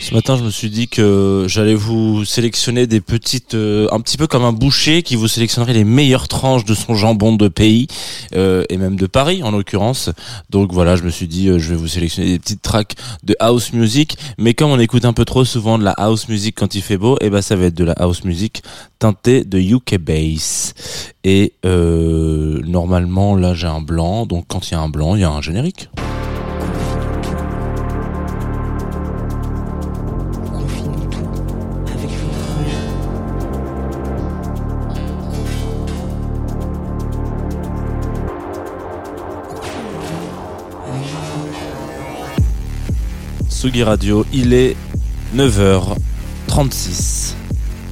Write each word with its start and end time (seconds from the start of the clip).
Ce 0.00 0.12
matin, 0.12 0.36
je 0.36 0.42
me 0.42 0.50
suis 0.50 0.68
dit 0.68 0.88
que 0.88 1.46
j'allais 1.48 1.76
vous 1.76 2.24
sélectionner 2.24 2.88
des 2.88 3.00
petites, 3.00 3.54
euh, 3.54 3.86
un 3.92 4.00
petit 4.00 4.16
peu 4.16 4.26
comme 4.26 4.42
un 4.42 4.52
boucher 4.52 5.04
qui 5.04 5.14
vous 5.14 5.28
sélectionnerait 5.28 5.74
les 5.74 5.84
meilleures 5.84 6.26
tranches 6.26 6.64
de 6.64 6.74
son 6.74 6.96
jambon 6.96 7.36
de 7.36 7.46
pays 7.46 7.86
euh, 8.34 8.64
et 8.68 8.78
même 8.78 8.96
de 8.96 9.06
Paris 9.06 9.44
en 9.44 9.52
l'occurrence. 9.52 10.10
Donc 10.50 10.72
voilà, 10.72 10.96
je 10.96 11.04
me 11.04 11.10
suis 11.10 11.28
dit, 11.28 11.48
euh, 11.48 11.60
je 11.60 11.70
vais 11.70 11.76
vous 11.76 11.86
sélectionner 11.86 12.30
des 12.30 12.38
petites 12.40 12.62
tracks 12.62 12.96
de 13.22 13.36
house 13.38 13.72
music. 13.72 14.18
Mais 14.38 14.54
comme 14.54 14.72
on 14.72 14.80
écoute 14.80 15.04
un 15.04 15.12
peu 15.12 15.24
trop 15.24 15.44
souvent 15.44 15.78
de 15.78 15.84
la 15.84 15.92
house 15.92 16.28
music 16.28 16.56
quand 16.58 16.74
il 16.74 16.82
fait 16.82 16.98
beau, 16.98 17.16
et 17.20 17.30
ben 17.30 17.42
ça 17.42 17.54
va 17.54 17.66
être 17.66 17.74
de 17.74 17.84
la 17.84 17.92
house 17.92 18.24
music 18.24 18.64
teintée 18.98 19.44
de 19.44 19.60
UK 19.60 19.98
bass. 19.98 20.74
Et 21.22 21.52
normalement, 21.62 23.36
là, 23.36 23.54
j'ai 23.54 23.68
un 23.68 23.80
blanc. 23.80 24.26
Donc 24.26 24.46
quand 24.48 24.68
il 24.68 24.72
y 24.72 24.76
a 24.76 24.80
un 24.80 24.88
blanc, 24.88 25.14
il 25.14 25.20
y 25.20 25.24
a 25.24 25.30
un 25.30 25.40
générique. 25.40 25.88
Sugi 43.64 43.82
Radio, 43.82 44.26
il 44.30 44.52
est 44.52 44.76
9h36 45.34 47.32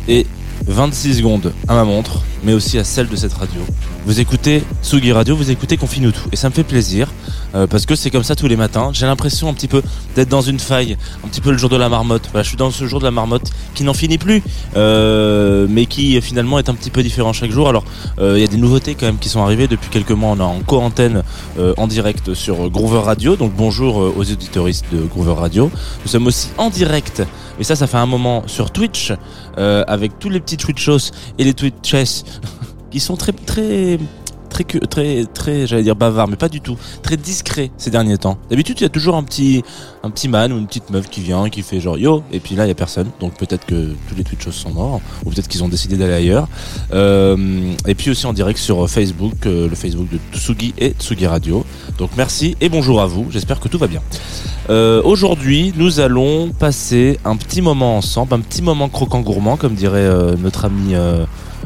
et 0.06 0.26
26 0.66 1.16
secondes 1.16 1.54
à 1.66 1.72
ma 1.72 1.84
montre, 1.84 2.20
mais 2.44 2.52
aussi 2.52 2.76
à 2.78 2.84
celle 2.84 3.08
de 3.08 3.16
cette 3.16 3.32
radio. 3.32 3.62
Vous 4.04 4.20
écoutez 4.20 4.64
Sugi 4.82 5.12
Radio, 5.12 5.34
vous 5.34 5.50
écoutez 5.50 5.78
Confine 5.78 6.12
et 6.30 6.36
ça 6.36 6.50
me 6.50 6.54
fait 6.54 6.62
plaisir 6.62 7.10
euh, 7.54 7.66
parce 7.66 7.86
que 7.86 7.94
c'est 7.94 8.10
comme 8.10 8.24
ça 8.24 8.34
tous 8.34 8.48
les 8.48 8.56
matins. 8.56 8.90
J'ai 8.92 9.06
l'impression 9.06 9.48
un 9.48 9.54
petit 9.54 9.68
peu 9.68 9.82
d'être 10.14 10.28
dans 10.28 10.40
une 10.40 10.58
faille, 10.58 10.96
un 11.24 11.28
petit 11.28 11.40
peu 11.40 11.50
le 11.50 11.58
jour 11.58 11.68
de 11.68 11.76
la 11.76 11.88
marmotte. 11.88 12.28
Voilà, 12.30 12.42
je 12.42 12.48
suis 12.48 12.56
dans 12.56 12.70
ce 12.70 12.86
jour 12.86 13.00
de 13.00 13.04
la 13.04 13.10
marmotte 13.10 13.50
qui 13.74 13.84
n'en 13.84 13.94
finit 13.94 14.18
plus, 14.18 14.42
euh, 14.76 15.66
mais 15.68 15.86
qui 15.86 16.20
finalement 16.20 16.58
est 16.58 16.68
un 16.68 16.74
petit 16.74 16.90
peu 16.90 17.02
différent 17.02 17.32
chaque 17.32 17.50
jour. 17.50 17.68
Alors 17.68 17.84
euh, 18.18 18.34
il 18.36 18.40
y 18.40 18.44
a 18.44 18.48
des 18.48 18.56
nouveautés 18.56 18.94
quand 18.94 19.06
même 19.06 19.18
qui 19.18 19.28
sont 19.28 19.42
arrivées 19.42 19.68
depuis 19.68 19.90
quelques 19.90 20.12
mois. 20.12 20.30
On 20.30 20.38
est 20.38 20.42
en 20.42 20.60
co-antenne 20.60 21.22
euh, 21.58 21.74
en 21.76 21.86
direct 21.86 22.34
sur 22.34 22.70
Groover 22.70 23.00
Radio, 23.00 23.36
donc 23.36 23.52
bonjour 23.54 23.96
aux 23.96 24.20
auditoristes 24.20 24.86
de 24.92 25.00
Groover 25.00 25.34
Radio. 25.34 25.70
Nous 26.04 26.10
sommes 26.10 26.26
aussi 26.26 26.48
en 26.58 26.70
direct, 26.70 27.22
mais 27.58 27.64
ça 27.64 27.76
ça 27.76 27.86
fait 27.86 27.98
un 27.98 28.06
moment 28.06 28.44
sur 28.46 28.70
Twitch 28.70 29.12
avec 29.56 30.18
tous 30.18 30.28
les 30.28 30.40
petits 30.40 30.56
Twitchos 30.56 31.10
et 31.38 31.44
les 31.44 31.54
Twitches 31.54 32.24
qui 32.90 33.00
sont 33.00 33.16
très 33.16 33.32
très 33.32 33.98
très 34.52 34.64
très 34.64 35.24
très 35.24 35.66
j'allais 35.66 35.82
dire 35.82 35.96
bavard 35.96 36.28
mais 36.28 36.36
pas 36.36 36.48
du 36.48 36.60
tout. 36.60 36.76
Très 37.02 37.16
discret 37.16 37.70
ces 37.76 37.90
derniers 37.90 38.18
temps. 38.18 38.38
D'habitude 38.50 38.78
il 38.80 38.82
y 38.82 38.86
a 38.86 38.90
toujours 38.90 39.16
un 39.16 39.22
petit 39.22 39.62
un 40.02 40.10
petit 40.10 40.28
man 40.28 40.52
ou 40.52 40.58
une 40.58 40.66
petite 40.66 40.90
meuf 40.90 41.08
qui 41.08 41.20
vient 41.20 41.48
qui 41.48 41.62
fait 41.62 41.80
genre 41.80 41.98
yo 41.98 42.22
et 42.32 42.40
puis 42.40 42.54
là 42.54 42.64
il 42.66 42.68
y 42.68 42.70
a 42.72 42.74
personne. 42.74 43.10
Donc 43.20 43.36
peut-être 43.36 43.66
que 43.66 43.94
tous 44.08 44.14
les 44.16 44.24
Twitchos 44.24 44.52
sont 44.52 44.70
morts 44.70 45.00
ou 45.24 45.30
peut-être 45.30 45.48
qu'ils 45.48 45.64
ont 45.64 45.68
décidé 45.68 45.96
d'aller 45.96 46.14
ailleurs. 46.14 46.48
Euh, 46.92 47.72
et 47.86 47.94
puis 47.94 48.10
aussi 48.10 48.26
en 48.26 48.32
direct 48.32 48.58
sur 48.58 48.88
Facebook 48.88 49.46
euh, 49.46 49.68
le 49.68 49.74
Facebook 49.74 50.08
de 50.10 50.18
Tsugi 50.36 50.74
et 50.78 50.90
Tsugi 50.98 51.26
Radio. 51.26 51.64
Donc 51.98 52.10
merci 52.16 52.56
et 52.60 52.68
bonjour 52.68 53.00
à 53.00 53.06
vous. 53.06 53.26
J'espère 53.30 53.60
que 53.60 53.68
tout 53.68 53.78
va 53.78 53.86
bien. 53.86 54.02
Euh, 54.70 55.02
aujourd'hui 55.04 55.72
nous 55.76 56.00
allons 56.00 56.50
passer 56.50 57.18
un 57.24 57.36
petit 57.36 57.62
moment 57.62 57.96
ensemble 57.96 58.34
un 58.34 58.40
petit 58.40 58.62
moment 58.62 58.88
croquant 58.88 59.20
gourmand 59.20 59.56
comme 59.56 59.74
dirait 59.74 60.00
euh, 60.00 60.36
notre 60.36 60.66
ami 60.66 60.94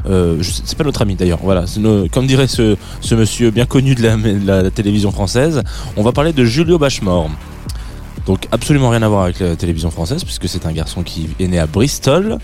euh, 0.09 0.43
c'est 0.43 0.77
pas 0.79 0.85
notre 0.85 1.03
ami 1.03 1.15
d'ailleurs, 1.15 1.41
voilà, 1.43 1.65
nos- 1.79 2.09
comme 2.09 2.27
dirait 2.27 2.47
ce, 2.47 2.77
ce 3.01 3.15
monsieur 3.15 3.51
bien 3.51 3.67
connu 3.67 3.95
de 3.95 4.03
la, 4.03 4.17
de 4.17 4.47
la 4.65 4.71
télévision 4.71 5.11
française, 5.11 5.63
on 5.97 6.03
va 6.03 6.13
parler 6.13 6.33
de 6.33 6.45
Julio 6.45 6.79
Bashmore. 6.79 7.31
Donc 8.27 8.49
absolument 8.51 8.89
rien 8.91 9.03
à 9.03 9.09
voir 9.09 9.23
avec 9.25 9.39
la 9.41 9.55
télévision 9.57 9.91
française, 9.91 10.25
puisque 10.25 10.49
c'est 10.49 10.67
un 10.67 10.73
garçon 10.73 11.03
qui 11.03 11.29
est 11.39 11.47
né 11.47 11.59
à 11.59 11.67
Bristol, 11.67 12.39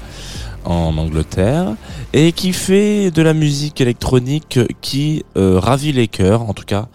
en 0.64 0.96
Angleterre, 0.96 1.74
et 2.12 2.30
qui 2.32 2.52
fait 2.52 3.10
de 3.10 3.20
la 3.22 3.34
musique 3.34 3.80
électronique 3.80 4.60
qui 4.80 5.24
euh, 5.36 5.58
ravit 5.58 5.92
les 5.92 6.06
cœurs, 6.06 6.42
en 6.42 6.52
tout 6.54 6.64
cas, 6.64 6.86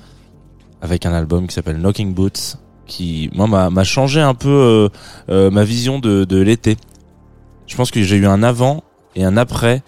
avec 0.82 1.06
un 1.06 1.14
album 1.14 1.48
qui 1.48 1.54
s'appelle 1.54 1.78
Knocking 1.78 2.14
Boots, 2.14 2.56
qui 2.86 3.30
moi 3.36 3.48
m'a 3.48 3.70
m'a 3.70 3.84
changé 3.84 4.22
un 4.22 4.34
peu 4.36 4.48
euh, 4.48 4.90
euh, 5.30 5.52
ma 5.52 5.66
vision 5.66 6.00
de, 6.00 6.24
de 6.24 6.38
l'été. 6.42 6.78
Je 7.66 7.76
pense 7.76 7.92
que 7.92 8.02
j'ai 8.02 8.16
eu 8.16 8.26
un 8.28 8.42
avant 8.44 8.84
et 9.18 9.26
un 9.26 9.36
après 9.36 9.82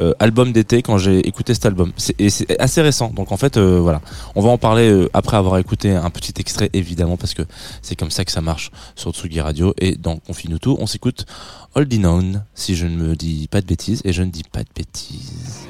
euh, 0.00 0.12
album 0.18 0.52
d'été 0.52 0.82
quand 0.82 0.98
j'ai 0.98 1.26
écouté 1.26 1.54
cet 1.54 1.66
album. 1.66 1.92
C'est- 1.96 2.14
Et 2.20 2.30
c'est 2.30 2.58
assez 2.60 2.82
récent. 2.82 3.10
Donc 3.10 3.32
en 3.32 3.36
fait, 3.36 3.56
euh, 3.56 3.78
voilà. 3.80 4.00
On 4.34 4.42
va 4.42 4.50
en 4.50 4.58
parler 4.58 4.90
euh, 4.90 5.08
après 5.14 5.36
avoir 5.36 5.58
écouté 5.58 5.90
un 5.92 6.10
petit 6.10 6.34
extrait, 6.38 6.70
évidemment, 6.72 7.16
parce 7.16 7.34
que 7.34 7.42
c'est 7.82 7.96
comme 7.96 8.10
ça 8.10 8.24
que 8.24 8.32
ça 8.32 8.40
marche 8.40 8.70
sur 8.94 9.12
Tsugi 9.12 9.40
Radio. 9.40 9.74
Et 9.78 9.96
dans 9.96 10.16
Confine 10.18 10.58
tout, 10.58 10.76
on 10.80 10.86
s'écoute 10.86 11.26
Oldie 11.74 11.98
Known, 11.98 12.44
si 12.54 12.74
je 12.76 12.86
ne 12.86 12.96
me 12.96 13.16
dis 13.16 13.48
pas 13.50 13.60
de 13.60 13.66
bêtises. 13.66 14.00
Et 14.04 14.12
je 14.12 14.22
ne 14.22 14.30
dis 14.30 14.44
pas 14.50 14.60
de 14.62 14.68
bêtises. 14.74 15.66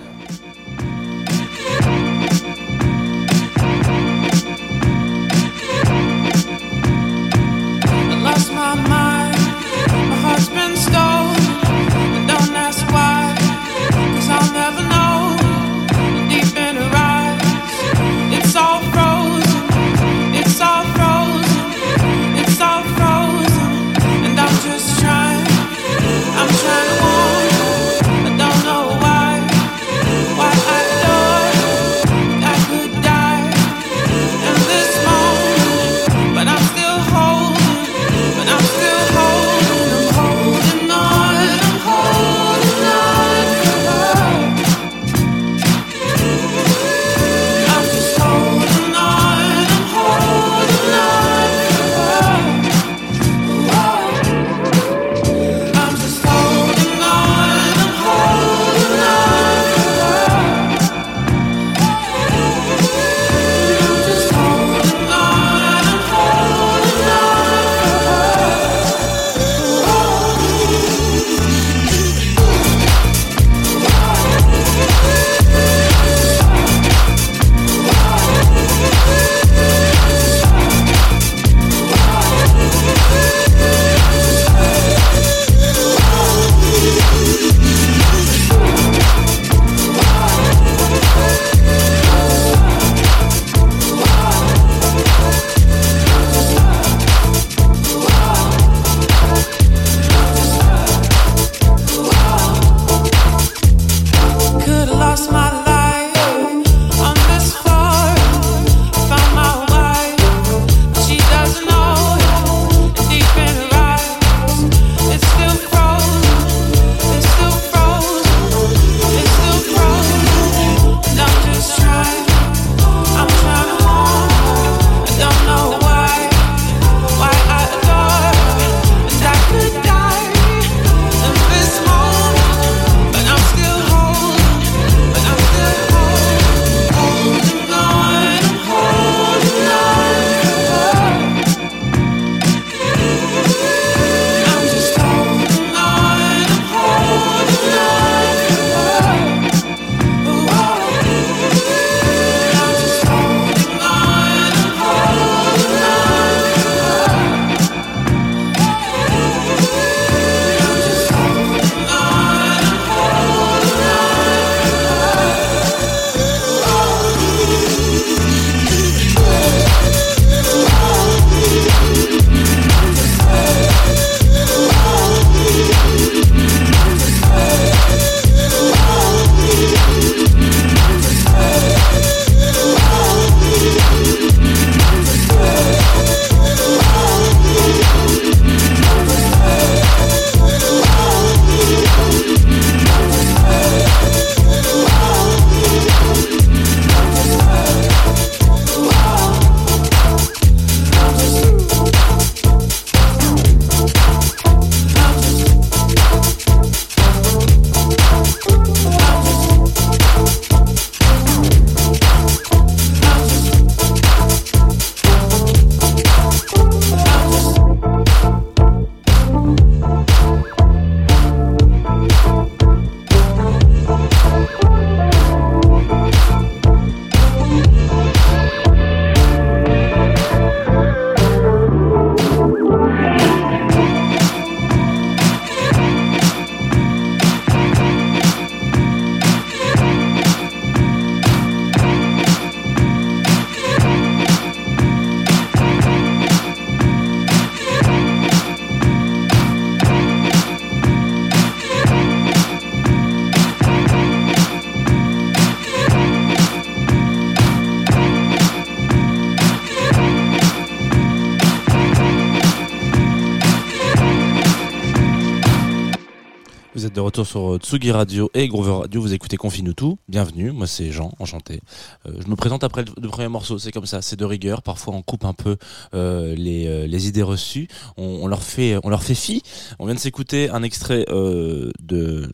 Sur 267.37 267.55
euh, 267.55 267.59
Tsugi 267.59 267.91
Radio 267.91 268.31
et 268.33 268.49
Groover 268.49 268.81
Radio, 268.81 268.99
vous 269.03 269.13
écoutez 269.13 269.37
Confine 269.37 269.75
tout. 269.75 269.99
Bienvenue, 270.09 270.53
moi 270.53 270.67
c'est 270.67 270.91
Jean, 270.91 271.13
enchanté. 271.19 271.61
Euh, 272.07 272.13
je 272.25 272.31
me 272.31 272.35
présente 272.35 272.65
après 272.65 272.83
le, 272.83 273.09
premier 273.09 273.29
morceau, 273.29 273.59
c'est 273.59 273.73
comme 273.73 273.85
ça, 273.85 274.01
c'est 274.01 274.17
de 274.17 274.25
rigueur. 274.25 274.63
Parfois 274.63 274.95
on 274.95 275.03
coupe 275.03 275.27
un 275.27 275.35
peu 275.35 275.59
euh, 275.93 276.35
les, 276.35 276.67
euh, 276.67 276.87
les 276.87 277.09
idées 277.09 277.23
reçues, 277.23 277.69
on, 277.99 278.27
leur 278.27 278.43
fait 278.43 278.79
on 278.85 278.89
leur 278.89 279.03
fait 279.03 279.15
fi. 279.15 279.43
On 279.79 279.85
vient 279.85 279.95
de 279.95 280.01
s'écouter 280.01 280.49
un 280.49 280.63
extrait 280.63 281.05
de 281.09 282.33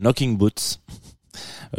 Knocking 0.00 0.36
Boots. 0.36 0.80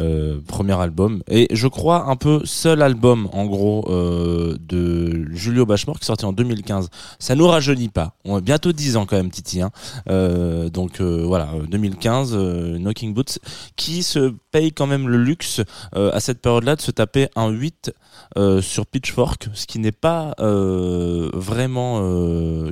Euh, 0.00 0.40
premier 0.46 0.78
album. 0.78 1.22
Et 1.28 1.48
je 1.52 1.68
crois 1.68 2.10
un 2.10 2.16
peu 2.16 2.42
seul 2.44 2.82
album 2.82 3.28
en 3.32 3.46
gros 3.46 3.84
euh, 3.88 4.56
de 4.60 5.26
Julio 5.32 5.64
Bachmore 5.64 5.98
qui 5.98 6.04
est 6.04 6.06
sorti 6.06 6.26
en 6.26 6.32
2015 6.32 6.90
ça 7.18 7.34
nous 7.34 7.46
rajeunit 7.46 7.88
pas. 7.88 8.14
On 8.24 8.36
a 8.36 8.40
bientôt 8.40 8.72
10 8.72 8.96
ans 8.96 9.06
quand 9.06 9.16
même 9.16 9.30
Titi 9.30 9.62
hein. 9.62 9.70
Euh, 10.10 10.68
donc 10.68 11.00
voilà 11.00 11.48
euh, 11.54 11.66
2015 11.66 12.32
euh, 12.34 12.78
Knocking 12.78 13.14
Boots 13.14 13.38
qui 13.76 14.02
se 14.02 14.34
paye 14.50 14.72
quand 14.72 14.86
même 14.86 15.08
le 15.08 15.16
luxe 15.16 15.62
à 15.92 16.20
cette 16.20 16.42
période 16.42 16.64
là 16.64 16.76
de 16.76 16.80
se 16.80 16.90
taper 16.90 17.28
un 17.36 17.48
8 17.48 17.92
euh, 18.36 18.60
sur 18.60 18.86
Pitchfork 18.86 19.48
ce 19.54 19.66
qui 19.66 19.78
n'est 19.78 19.92
pas 19.92 20.34
vraiment 20.38 22.00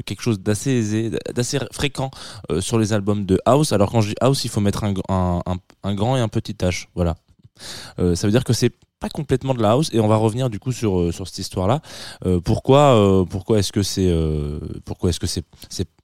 quelque 0.04 0.20
chose 0.20 0.40
d'assez 0.40 0.70
aisé 0.72 1.10
d'assez 1.34 1.58
fréquent 1.72 2.10
sur 2.60 2.78
les 2.78 2.92
albums 2.92 3.25
de 3.25 3.40
House. 3.46 3.72
Alors 3.72 3.90
quand 3.90 4.00
je 4.00 4.08
dis 4.08 4.14
House 4.20 4.44
il 4.44 4.50
faut 4.50 4.60
mettre 4.60 4.84
un, 4.84 4.94
un, 5.08 5.40
un, 5.46 5.56
un 5.82 5.94
grand 5.94 6.16
et 6.16 6.20
un 6.20 6.28
petit 6.28 6.52
H. 6.52 6.87
Voilà 6.94 7.13
euh, 7.99 8.14
ça 8.14 8.26
veut 8.26 8.32
dire 8.32 8.44
que 8.44 8.52
c'est 8.52 8.73
pas 9.00 9.08
complètement 9.08 9.54
de 9.54 9.62
la 9.62 9.73
house. 9.73 9.90
Et 9.92 10.00
on 10.00 10.08
va 10.08 10.16
revenir 10.16 10.50
du 10.50 10.58
coup 10.58 10.73
sur 10.73 10.99
euh, 10.99 11.12
sur 11.12 11.26
cette 11.28 11.38
histoire 11.38 11.66
là 11.66 11.80
pourquoi 12.44 12.96
euh, 12.96 13.25
pourquoi 13.25 13.58
est-ce 13.58 13.73
que 13.73 13.82
c'est 13.82 14.12
pourquoi 14.84 15.11
est-ce 15.11 15.20
que 15.20 15.26
c'est 15.26 15.44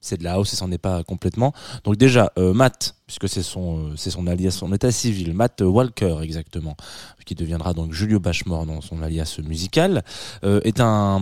c'est 0.00 0.18
de 0.18 0.24
la 0.24 0.34
house 0.34 0.52
et 0.52 0.56
c'en 0.56 0.70
est 0.70 0.78
pas 0.78 1.02
complètement? 1.04 1.52
Donc 1.84 1.96
déjà 1.96 2.32
Matt 2.36 2.94
puisque 3.06 3.28
c'est 3.28 3.42
son 3.42 3.92
c'est 3.96 4.10
son 4.10 4.26
alias 4.26 4.52
son 4.52 4.72
état 4.72 4.90
civil 4.90 5.34
Matt 5.34 5.62
Walker 5.62 6.18
exactement 6.22 6.76
qui 7.24 7.34
deviendra 7.34 7.74
donc 7.74 7.92
Julio 7.92 8.18
Bashmore 8.18 8.66
dans 8.66 8.80
son 8.80 9.02
alias 9.02 9.38
musical 9.44 10.04
est 10.42 10.80
un 10.80 11.20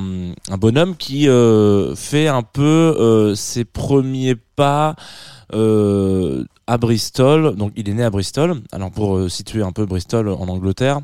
bonhomme 0.58 0.97
qui 0.97 1.28
fait 1.97 2.28
un 2.28 2.42
peu 2.42 3.35
ses 3.37 3.64
premiers 3.64 4.35
pas 4.35 4.97
à 6.68 6.78
Bristol. 6.78 7.56
Donc 7.56 7.72
il 7.75 7.88
est 7.88 7.94
né 7.94 8.04
à 8.04 8.10
Bristol. 8.10 8.62
Alors 8.70 8.92
pour 8.92 9.16
euh, 9.16 9.28
situer 9.28 9.62
un 9.62 9.72
peu 9.72 9.87
Bristol 9.87 10.28
en 10.28 10.46
Angleterre. 10.46 11.00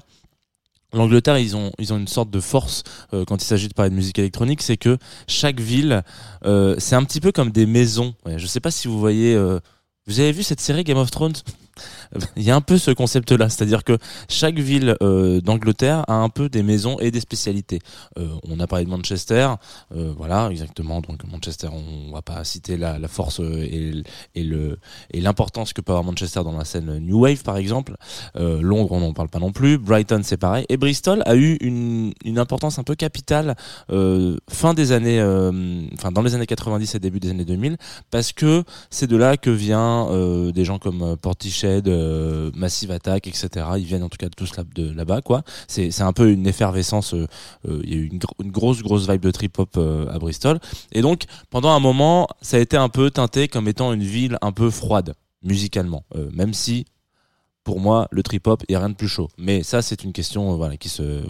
L'Angleterre, 0.94 1.38
ils 1.38 1.56
ont, 1.56 1.72
ils 1.78 1.92
ont 1.92 1.98
une 1.98 2.08
sorte 2.08 2.30
de 2.30 2.40
force 2.40 2.84
euh, 3.12 3.24
quand 3.24 3.42
il 3.42 3.44
s'agit 3.44 3.68
de 3.68 3.74
parler 3.74 3.90
de 3.90 3.96
musique 3.96 4.18
électronique, 4.18 4.62
c'est 4.62 4.76
que 4.76 4.96
chaque 5.26 5.58
ville, 5.58 6.02
euh, 6.44 6.76
c'est 6.78 6.94
un 6.94 7.02
petit 7.04 7.20
peu 7.20 7.32
comme 7.32 7.50
des 7.50 7.66
maisons. 7.66 8.14
Je 8.36 8.46
sais 8.46 8.60
pas 8.60 8.70
si 8.70 8.86
vous 8.86 8.98
voyez, 8.98 9.34
euh, 9.34 9.58
vous 10.06 10.20
avez 10.20 10.30
vu 10.30 10.44
cette 10.44 10.60
série 10.60 10.84
Game 10.84 10.98
of 10.98 11.10
Thrones? 11.10 11.34
Il 12.36 12.42
y 12.42 12.50
a 12.50 12.56
un 12.56 12.60
peu 12.60 12.78
ce 12.78 12.90
concept-là, 12.90 13.48
c'est-à-dire 13.48 13.84
que 13.84 13.98
chaque 14.28 14.58
ville 14.58 14.96
euh, 15.02 15.40
d'Angleterre 15.40 16.04
a 16.08 16.14
un 16.14 16.28
peu 16.28 16.48
des 16.48 16.62
maisons 16.62 16.98
et 17.00 17.10
des 17.10 17.20
spécialités. 17.20 17.80
Euh, 18.18 18.28
on 18.48 18.60
a 18.60 18.66
parlé 18.66 18.84
de 18.84 18.90
Manchester, 18.90 19.50
euh, 19.94 20.12
voilà, 20.16 20.48
exactement. 20.50 21.00
Donc 21.00 21.24
Manchester, 21.30 21.68
on 21.72 22.12
va 22.12 22.22
pas 22.22 22.42
citer 22.44 22.76
la, 22.76 22.98
la 22.98 23.08
force 23.08 23.40
et, 23.40 24.02
l'importance 25.14 25.72
que 25.72 25.80
peut 25.80 25.92
avoir 25.92 26.04
Manchester 26.04 26.42
dans 26.44 26.56
la 26.56 26.64
scène 26.64 26.98
New 26.98 27.20
Wave, 27.20 27.42
par 27.42 27.56
exemple. 27.56 27.96
Londres, 28.34 28.92
on 28.92 29.00
n'en 29.00 29.12
parle 29.12 29.28
pas 29.28 29.38
non 29.38 29.52
plus. 29.52 29.78
Brighton, 29.78 30.20
c'est 30.22 30.36
pareil. 30.36 30.66
Et 30.68 30.76
Bristol 30.76 31.22
a 31.24 31.34
eu 31.34 31.56
une, 31.60 32.12
importance 32.36 32.78
un 32.78 32.82
peu 32.82 32.94
capitale 32.94 33.56
fin 33.88 34.74
des 34.74 34.92
années, 34.92 35.18
dans 35.18 36.22
les 36.22 36.34
années 36.34 36.46
90 36.46 36.94
et 36.94 36.98
début 36.98 37.20
des 37.20 37.30
années 37.30 37.44
2000, 37.44 37.76
parce 38.10 38.32
que 38.32 38.64
c'est 38.90 39.06
de 39.06 39.16
là 39.16 39.36
que 39.36 39.50
vient 39.50 40.10
des 40.52 40.64
gens 40.64 40.78
comme 40.78 41.02
euh, 41.02 41.16
Euh, 41.64 42.50
Massive 42.54 42.90
Attack, 42.90 43.26
etc. 43.26 43.48
Ils 43.76 43.84
viennent 43.84 44.02
en 44.02 44.08
tout 44.08 44.18
cas 44.18 44.28
tous 44.28 44.56
là, 44.56 44.64
de 44.74 44.90
là-bas, 44.90 45.22
quoi. 45.22 45.42
C'est 45.68 46.02
un 46.02 46.12
peu 46.12 46.30
une 46.30 46.46
effervescence. 46.46 47.14
euh, 47.14 47.26
euh, 47.68 47.80
Il 47.84 47.90
y 47.90 47.94
a 47.94 47.96
eu 47.96 48.06
une, 48.06 48.20
une 48.42 48.50
grosse 48.50 48.82
grosse 48.82 49.08
vibe 49.08 49.22
de 49.22 49.30
trip 49.30 49.58
hop 49.58 49.76
à 49.76 50.18
Bristol. 50.18 50.58
Et 50.92 51.02
donc 51.02 51.24
pendant 51.50 51.70
un 51.70 51.80
moment, 51.80 52.28
ça 52.42 52.56
a 52.56 52.60
été 52.60 52.76
un 52.76 52.88
peu 52.88 53.10
teinté 53.10 53.48
comme 53.48 53.68
étant 53.68 53.92
une 53.92 54.02
ville 54.02 54.38
un 54.42 54.52
peu 54.52 54.70
froide 54.70 55.14
musicalement, 55.42 56.04
même 56.32 56.54
si 56.54 56.86
pour 57.64 57.80
moi, 57.80 58.06
le 58.10 58.22
trip 58.22 58.46
hop, 58.46 58.62
il 58.68 58.72
n'y 58.72 58.76
a 58.76 58.78
rien 58.78 58.90
de 58.90 58.94
plus 58.94 59.08
chaud. 59.08 59.28
Mais 59.38 59.62
ça, 59.62 59.82
c'est 59.82 60.04
une 60.04 60.12
question 60.12 60.52
euh, 60.52 60.56
voilà, 60.56 60.76
qui, 60.76 60.88
se, 60.90 61.22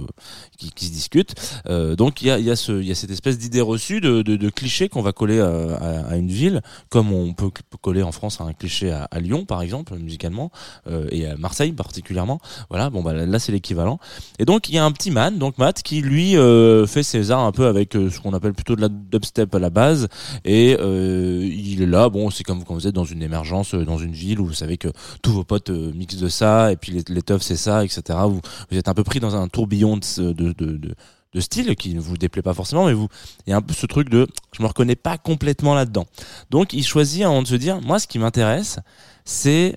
qui, 0.59 0.71
qui 0.73 0.87
se 0.87 0.93
discute. 0.93 1.35
Euh, 1.67 1.95
donc, 1.97 2.21
il 2.23 2.27
y 2.29 2.31
a, 2.31 2.39
y, 2.39 2.51
a 2.51 2.57
ce- 2.57 2.83
y 2.83 2.91
a 2.91 2.95
cette 2.95 3.11
espèce 3.11 3.39
d'idée 3.39 3.61
reçue, 3.61 4.01
de, 4.01 4.23
de, 4.23 4.37
de 4.37 4.51
cliché 4.51 4.89
qu'on 4.89 5.03
va 5.03 5.13
coller 5.13 5.39
à, 5.41 5.49
à, 5.49 6.13
à 6.13 6.17
une 6.17 6.31
ville, 6.31 6.61
comme 6.91 7.13
on 7.13 7.33
peut 7.35 7.51
coller 7.81 8.03
en 8.03 8.13
France 8.13 8.41
un 8.41 8.53
cliché 8.53 8.91
à, 8.91 9.05
à 9.05 9.21
Lyon, 9.21 9.45
par 9.45 9.63
exemple, 9.63 9.97
musicalement, 9.97 10.51
euh, 10.89 11.07
et 11.11 11.27
à 11.27 11.37
Marseille 11.37 11.73
particulièrement. 11.73 12.41
Voilà, 12.69 12.91
bon, 12.91 13.03
bah, 13.03 13.13
là, 13.13 13.39
c'est 13.39 13.53
l'équivalent. 13.53 14.01
Et 14.41 14.45
donc, 14.45 14.69
il 14.69 14.75
y 14.75 14.79
a 14.79 14.85
un 14.85 14.91
petit 14.93 15.13
man, 15.13 15.39
donc 15.39 15.57
Matt, 15.59 15.83
qui 15.83 16.01
lui 16.01 16.37
euh, 16.37 16.87
fait 16.87 17.05
ses 17.05 17.31
arts 17.31 17.45
un 17.45 17.53
peu 17.53 17.67
avec 17.67 17.95
euh, 17.95 18.11
ce 18.11 18.19
qu'on 18.21 18.35
appelle 18.35 18.55
plutôt 18.55 18.75
de 18.75 18.81
la 18.81 18.89
dubstep 18.89 19.55
à 19.55 19.61
la 19.61 19.71
base. 19.71 20.09
Et 20.45 20.77
euh, 20.81 21.43
il 21.45 21.81
est 21.81 21.87
là, 21.87 22.09
bon, 22.09 22.31
c'est 22.31 22.43
comme 22.43 22.65
quand 22.65 22.75
vous 22.75 22.89
êtes 22.89 22.95
dans 22.95 23.05
une 23.05 23.23
émergence, 23.23 23.75
dans 23.75 23.99
une 23.99 24.13
ville 24.13 24.41
où 24.41 24.47
vous 24.47 24.53
savez 24.53 24.79
que 24.79 24.89
tous 25.23 25.33
vos 25.33 25.45
potes 25.45 25.71
mixent 25.71 26.24
ça, 26.29 26.73
et 26.73 26.77
puis 26.77 27.03
teufs 27.23 27.43
c'est 27.43 27.57
ça, 27.57 27.85
etc. 27.85 28.19
Vous, 28.27 28.41
vous 28.71 28.79
êtes 28.79 28.89
un 28.89 28.95
peu 28.95 29.05
pris 29.05 29.21
dans 29.21 29.37
un 29.37 29.49
tourbillon 29.49 29.97
de, 29.97 30.33
de, 30.33 30.53
de, 30.53 30.95
de, 31.33 31.41
style 31.41 31.75
qui 31.77 31.95
ne 31.95 32.01
vous 32.01 32.17
déplaît 32.17 32.43
pas 32.43 32.55
forcément, 32.55 32.87
mais 32.87 32.93
vous, 32.93 33.09
il 33.47 33.51
y 33.51 33.53
a 33.53 33.57
un 33.57 33.63
peu 33.63 33.75
ce 33.75 33.87
truc 33.87 34.09
de, 34.09 34.27
je 34.53 34.63
me 34.63 34.69
reconnais 34.69 34.97
pas 34.97 35.19
complètement 35.19 35.75
là-dedans. 35.75 36.07
Donc, 36.51 36.73
il 36.73 36.85
choisit 36.85 37.25
moment 37.25 37.43
de 37.43 37.49
se 37.49 37.57
dire, 37.57 37.81
moi, 37.81 37.99
ce 37.99 38.07
qui 38.07 38.19
m'intéresse, 38.19 38.79
c'est 39.25 39.77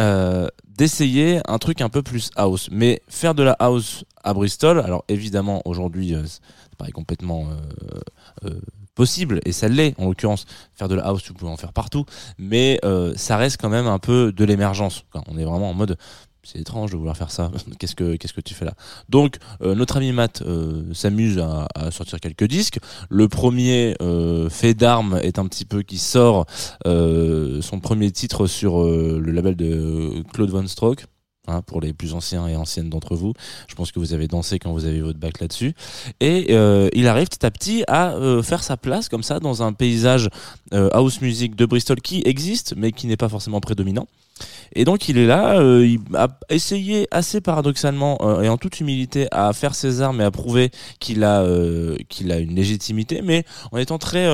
euh, 0.00 0.48
d'essayer 0.76 1.40
un 1.46 1.58
truc 1.58 1.80
un 1.80 1.88
peu 1.88 2.02
plus 2.02 2.30
house, 2.36 2.68
mais 2.70 3.02
faire 3.08 3.34
de 3.34 3.42
la 3.42 3.52
house 3.52 4.04
à 4.24 4.34
Bristol. 4.34 4.80
Alors, 4.80 5.04
évidemment, 5.08 5.62
aujourd'hui, 5.64 6.14
euh, 6.14 6.22
c'est 6.26 6.40
pas 6.76 6.90
complètement 6.92 7.46
euh, 7.46 8.00
euh, 8.44 8.60
possible, 8.96 9.40
et 9.44 9.52
ça 9.52 9.68
l'est 9.68 9.94
en 9.98 10.06
l'occurrence. 10.06 10.46
Faire 10.74 10.88
de 10.88 10.96
la 10.96 11.04
house, 11.04 11.22
vous 11.28 11.34
pouvez 11.34 11.52
en 11.52 11.56
faire 11.56 11.72
partout, 11.72 12.04
mais 12.38 12.80
euh, 12.84 13.12
ça 13.14 13.36
reste 13.36 13.60
quand 13.60 13.68
même 13.68 13.86
un 13.86 14.00
peu 14.00 14.32
de 14.32 14.44
l'émergence. 14.44 15.04
On 15.28 15.38
est 15.38 15.44
vraiment 15.44 15.70
en 15.70 15.74
mode 15.74 15.96
c'est 16.42 16.60
étrange 16.60 16.92
de 16.92 16.96
vouloir 16.96 17.16
faire 17.16 17.32
ça. 17.32 17.50
qu'est-ce 17.78 17.96
que 17.96 18.14
qu'est-ce 18.14 18.32
que 18.32 18.40
tu 18.40 18.54
fais 18.54 18.64
là? 18.64 18.74
Donc 19.08 19.38
euh, 19.62 19.74
notre 19.74 19.96
ami 19.96 20.12
Matt 20.12 20.42
euh, 20.42 20.94
s'amuse 20.94 21.38
à, 21.38 21.90
sortir 21.90 22.20
quelques 22.20 22.44
disques. 22.44 22.78
Le 23.10 23.28
premier 23.28 23.96
fait 24.48 24.74
d'armes 24.74 25.18
est 25.22 25.38
un 25.38 25.46
petit 25.46 25.64
peu 25.64 25.82
qui 25.82 25.98
sort 25.98 26.46
son 26.84 27.80
premier 27.82 28.10
titre 28.10 28.46
sur 28.46 28.82
le 28.84 29.30
label 29.30 29.56
de 29.56 30.22
Claude 30.32 30.50
Von 30.50 30.66
Stroke. 30.66 31.06
Hein, 31.48 31.62
pour 31.62 31.80
les 31.80 31.92
plus 31.92 32.14
anciens 32.14 32.48
et 32.48 32.56
anciennes 32.56 32.90
d'entre 32.90 33.14
vous, 33.14 33.32
je 33.68 33.76
pense 33.76 33.92
que 33.92 34.00
vous 34.00 34.12
avez 34.14 34.26
dansé 34.26 34.58
quand 34.58 34.72
vous 34.72 34.84
avez 34.84 35.00
votre 35.00 35.20
bac 35.20 35.40
là-dessus. 35.40 35.74
Et 36.18 36.46
euh, 36.50 36.88
il 36.92 37.06
arrive 37.06 37.28
petit 37.28 37.46
à 37.46 37.52
petit 37.52 37.84
à 37.86 38.14
euh, 38.14 38.42
faire 38.42 38.64
sa 38.64 38.76
place 38.76 39.08
comme 39.08 39.22
ça 39.22 39.38
dans 39.38 39.62
un 39.62 39.72
paysage 39.72 40.28
euh, 40.74 40.88
house 40.92 41.20
music 41.20 41.54
de 41.54 41.64
Bristol 41.64 42.00
qui 42.00 42.20
existe 42.24 42.74
mais 42.76 42.90
qui 42.90 43.06
n'est 43.06 43.16
pas 43.16 43.28
forcément 43.28 43.60
prédominant. 43.60 44.08
Et 44.74 44.84
donc 44.84 45.08
il 45.08 45.18
est 45.18 45.26
là, 45.26 45.62
il 45.62 46.00
a 46.14 46.28
essayé 46.50 47.06
assez 47.10 47.40
paradoxalement 47.40 48.42
et 48.42 48.48
en 48.50 48.58
toute 48.58 48.80
humilité 48.80 49.28
à 49.30 49.52
faire 49.54 49.74
ses 49.74 50.02
armes 50.02 50.20
et 50.20 50.24
à 50.24 50.30
prouver 50.30 50.70
qu'il 50.98 51.24
a 51.24 51.46
qu'il 52.10 52.30
a 52.32 52.38
une 52.38 52.54
légitimité, 52.54 53.22
mais 53.22 53.44
en 53.72 53.78
étant 53.78 53.96
très 53.96 54.28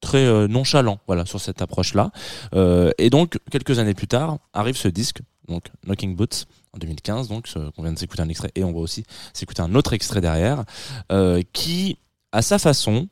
très 0.00 0.48
nonchalant, 0.48 0.98
voilà, 1.06 1.24
sur 1.24 1.40
cette 1.40 1.62
approche-là. 1.62 2.10
Euh, 2.54 2.90
et 2.98 3.08
donc 3.08 3.38
quelques 3.50 3.78
années 3.78 3.94
plus 3.94 4.08
tard 4.08 4.38
arrive 4.52 4.76
ce 4.76 4.88
disque, 4.88 5.20
donc 5.48 5.64
Knocking 5.86 6.14
Boots 6.14 6.46
en 6.72 6.78
2015, 6.78 7.28
donc 7.28 7.48
qu'on 7.52 7.82
vient 7.82 7.92
de 7.92 7.98
s'écouter 7.98 8.22
un 8.22 8.28
extrait 8.28 8.50
et 8.54 8.64
on 8.64 8.72
va 8.72 8.78
aussi 8.78 9.04
s'écouter 9.32 9.62
un 9.62 9.74
autre 9.74 9.92
extrait 9.92 10.20
derrière, 10.20 10.64
euh, 11.12 11.42
qui 11.52 11.98
à 12.32 12.42
sa 12.42 12.58
façon 12.58 13.08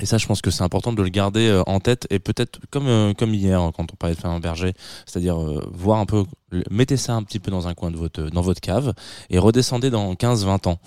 et 0.00 0.06
ça, 0.06 0.16
je 0.16 0.26
pense 0.26 0.40
que 0.40 0.50
c'est 0.50 0.62
important 0.62 0.94
de 0.94 1.02
le 1.02 1.10
garder 1.10 1.48
euh, 1.48 1.62
en 1.66 1.78
tête 1.78 2.06
et 2.08 2.18
peut-être 2.18 2.60
comme 2.70 2.86
euh, 2.88 3.12
hier 3.20 3.60
hein, 3.60 3.72
quand 3.76 3.92
on 3.92 3.96
parlait 3.96 4.16
de 4.16 4.20
Fabien 4.20 4.40
Berger, 4.40 4.72
c'est-à-dire 5.04 5.36
voir 5.70 5.98
un 5.98 6.06
peu, 6.06 6.24
mettez 6.70 6.96
ça 6.96 7.12
un 7.12 7.22
petit 7.22 7.38
peu 7.38 7.50
dans 7.50 7.68
un 7.68 7.74
coin 7.74 7.90
de 7.90 7.96
votre 7.96 8.22
dans 8.30 8.40
votre 8.40 8.60
cave 8.60 8.94
et 9.28 9.38
redescendez 9.38 9.90
dans 9.90 10.14
15-20 10.14 10.68
ans. 10.68 10.78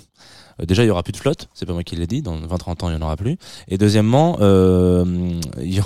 Euh, 0.59 0.65
déjà, 0.65 0.83
il 0.83 0.87
y 0.87 0.89
aura 0.89 1.03
plus 1.03 1.11
de 1.11 1.17
flotte, 1.17 1.49
c'est 1.53 1.65
pas 1.65 1.73
moi 1.73 1.83
qui 1.83 1.95
l'ai 1.95 2.07
dit. 2.07 2.21
Dans 2.21 2.35
20-30 2.39 2.83
ans, 2.83 2.89
il 2.89 2.93
y 2.93 2.97
en 2.97 3.01
aura 3.01 3.17
plus. 3.17 3.37
Et 3.67 3.77
deuxièmement, 3.77 4.37
euh, 4.41 5.05
il 5.61 5.73
y 5.73 5.79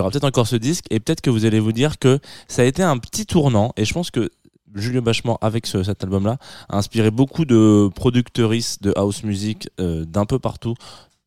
aura, 0.00 0.10
peut-être 0.10 0.24
encore 0.24 0.46
ce 0.46 0.56
disque 0.56 0.84
et 0.90 1.00
peut-être 1.00 1.20
que 1.20 1.30
vous 1.30 1.44
allez 1.44 1.60
vous 1.60 1.72
dire 1.72 1.98
que 1.98 2.18
ça 2.48 2.62
a 2.62 2.64
été 2.64 2.82
un 2.82 2.98
petit 2.98 3.26
tournant. 3.26 3.72
Et 3.76 3.84
je 3.84 3.92
pense 3.94 4.10
que 4.10 4.30
Julio 4.74 5.02
Bachemont 5.02 5.38
avec 5.40 5.66
ce- 5.66 5.82
cet 5.84 6.02
album-là 6.04 6.38
a 6.68 6.76
inspiré 6.78 7.10
beaucoup 7.10 7.44
de 7.44 7.88
producteuristes 7.94 8.82
de 8.82 8.92
house 8.96 9.22
music 9.22 9.68
euh, 9.80 10.04
d'un 10.04 10.24
peu 10.26 10.38
partout 10.38 10.74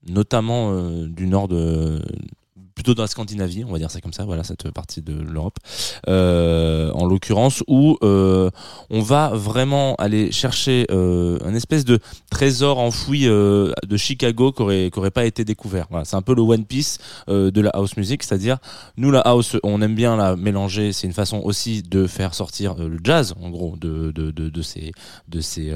notamment 0.10 0.72
du 1.06 1.27
nord 1.27 1.50
de 1.50 2.01
plutôt 2.77 2.93
dans 2.93 3.01
la 3.01 3.07
Scandinavie, 3.07 3.63
on 3.63 3.72
va 3.72 3.79
dire 3.79 3.89
ça 3.89 4.01
comme 4.01 4.13
ça, 4.13 4.24
voilà 4.24 4.43
cette 4.43 4.69
partie 4.69 5.01
de 5.01 5.13
l'Europe, 5.13 5.57
euh, 6.07 6.91
en 6.91 7.07
l'occurrence 7.07 7.63
où 7.65 7.98
euh, 8.03 8.51
on 8.91 9.01
va 9.01 9.31
vraiment 9.34 9.96
aller 9.96 10.31
chercher 10.31 10.86
euh, 10.91 11.39
un 11.43 11.55
espèce 11.55 11.86
de 11.86 11.98
trésor 12.29 12.77
enfoui 12.77 13.27
euh, 13.27 13.74
de 13.88 13.98
Chicago 13.98 14.51
qui 14.51 14.62
aurait, 14.62 14.91
qui 14.93 15.00
aurait 15.00 15.10
pas 15.10 15.25
été 15.25 15.43
découvert. 15.43 15.88
Voilà, 15.89 16.05
c'est 16.05 16.17
un 16.17 16.22
peu 16.22 16.36
le 16.36 16.43
One 16.43 16.65
Piece 16.65 17.00
euh, 17.29 17.50
de 17.50 17.62
la 17.62 17.72
house 17.72 17.98
music, 17.98 18.22
c'est-à-dire 18.22 18.60
nous 18.96 19.10
la 19.10 19.22
house, 19.22 19.57
on 19.63 19.81
aime 19.81 19.96
bien 19.96 20.15
la 20.15 20.36
mélanger. 20.36 20.93
C'est 20.93 21.07
une 21.07 21.13
façon 21.13 21.41
aussi 21.43 21.81
de 21.81 22.05
faire 22.05 22.36
sortir 22.36 22.75
euh, 22.77 22.89
le 22.89 23.00
jazz, 23.03 23.34
en 23.41 23.50
gros, 23.50 23.75
de 23.75 24.12
de 24.12 24.29
de, 24.29 24.50
de 24.50 24.62
ces 24.62 24.91
de 25.27 25.41
ces 25.41 25.74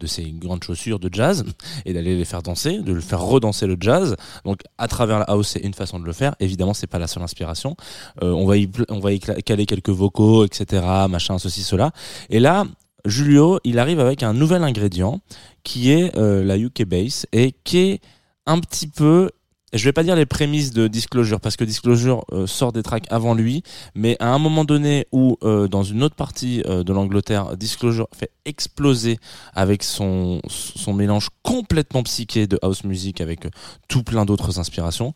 de 0.00 0.06
ces 0.06 0.22
grandes 0.30 0.62
chaussures 0.62 1.00
de 1.00 1.10
jazz 1.12 1.44
et 1.84 1.92
d'aller 1.94 2.16
les 2.16 2.24
faire 2.24 2.44
danser, 2.44 2.78
de 2.78 2.92
le 2.92 3.00
faire 3.00 3.22
redanser 3.22 3.66
le 3.66 3.76
jazz. 3.80 4.14
Donc 4.44 4.60
à 4.78 4.86
travers 4.86 5.18
la 5.18 5.24
house, 5.24 5.48
c'est 5.48 5.64
une 5.66 5.74
façon 5.74 5.98
de 5.98 6.04
le 6.04 6.12
faire. 6.12 6.27
Évidemment, 6.40 6.74
c'est 6.74 6.86
pas 6.86 6.98
la 6.98 7.06
seule 7.06 7.22
inspiration. 7.22 7.76
Euh, 8.22 8.30
on 8.32 8.46
va 8.46 8.56
y 8.56 8.68
on 8.88 9.00
va 9.00 9.12
y 9.12 9.20
caler 9.20 9.66
quelques 9.66 9.90
vocaux, 9.90 10.44
etc. 10.44 10.82
Machin, 11.08 11.38
ceci, 11.38 11.62
cela. 11.62 11.92
Et 12.30 12.40
là. 12.40 12.64
Julio, 13.04 13.60
il 13.64 13.78
arrive 13.78 14.00
avec 14.00 14.22
un 14.22 14.34
nouvel 14.34 14.64
ingrédient 14.64 15.20
qui 15.62 15.92
est 15.92 16.14
euh, 16.18 16.44
la 16.44 16.58
UK 16.58 16.84
bass 16.84 17.26
et 17.32 17.54
qui 17.64 17.78
est 17.78 18.00
un 18.44 18.58
petit 18.58 18.88
peu 18.88 19.30
je 19.72 19.84
vais 19.84 19.92
pas 19.92 20.02
dire 20.02 20.16
les 20.16 20.26
prémices 20.26 20.72
de 20.72 20.88
Disclosure 20.88 21.40
parce 21.40 21.56
que 21.56 21.64
Disclosure 21.64 22.24
euh, 22.32 22.46
sort 22.46 22.72
des 22.72 22.82
tracks 22.82 23.06
avant 23.10 23.34
lui, 23.34 23.62
mais 23.94 24.16
à 24.18 24.32
un 24.32 24.38
moment 24.38 24.64
donné 24.64 25.06
où 25.12 25.36
euh, 25.42 25.68
dans 25.68 25.82
une 25.82 26.02
autre 26.02 26.14
partie 26.14 26.62
euh, 26.66 26.82
de 26.82 26.92
l'Angleterre, 26.92 27.56
Disclosure 27.56 28.08
fait 28.16 28.30
exploser 28.46 29.18
avec 29.54 29.82
son 29.82 30.40
son 30.48 30.94
mélange 30.94 31.28
complètement 31.42 32.02
psyché 32.02 32.46
de 32.46 32.58
house 32.62 32.84
music 32.84 33.20
avec 33.20 33.40
tout 33.88 34.02
plein 34.02 34.24
d'autres 34.24 34.58
inspirations. 34.58 35.12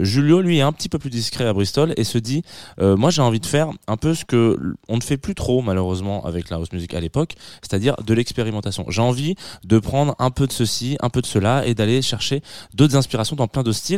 Julio 0.00 0.40
lui 0.40 0.58
est 0.58 0.62
un 0.62 0.72
petit 0.72 0.88
peu 0.88 0.98
plus 0.98 1.10
discret 1.10 1.44
à 1.44 1.52
Bristol 1.52 1.92
et 1.96 2.04
se 2.04 2.16
dit 2.16 2.42
moi 2.78 3.10
j'ai 3.10 3.20
envie 3.20 3.40
de 3.40 3.46
faire 3.46 3.68
un 3.86 3.98
peu 3.98 4.14
ce 4.14 4.24
que 4.24 4.58
on 4.88 4.96
ne 4.96 5.02
fait 5.02 5.18
plus 5.18 5.34
trop 5.34 5.60
malheureusement 5.60 6.24
avec 6.24 6.48
la 6.48 6.56
house 6.56 6.72
music 6.72 6.94
à 6.94 7.00
l'époque, 7.00 7.34
c'est-à-dire 7.60 7.96
de 7.96 8.14
l'expérimentation. 8.14 8.86
J'ai 8.88 9.02
envie 9.02 9.34
de 9.64 9.78
prendre 9.78 10.14
un 10.18 10.30
peu 10.30 10.46
de 10.46 10.52
ceci, 10.52 10.96
un 11.00 11.10
peu 11.10 11.20
de 11.20 11.26
cela 11.26 11.66
et 11.66 11.74
d'aller 11.74 12.00
chercher 12.00 12.42
d'autres 12.72 12.96
inspirations 12.96 13.36
dans 13.36 13.48
plein 13.48 13.62
de 13.62 13.72
styles 13.72 13.89